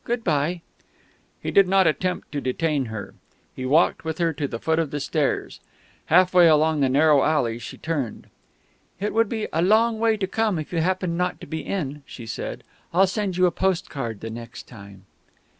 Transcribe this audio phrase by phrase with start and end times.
[0.03, 0.61] Good bye"
[1.43, 3.13] He did not attempt to detain her.
[3.55, 5.59] He walked with her to the foot of the stairs.
[6.07, 8.25] Half way along the narrow alley she turned.
[8.99, 12.01] "It would be a long way to come if you happened not to be in,"
[12.07, 15.05] she said; "I'll send you a postcard the next time."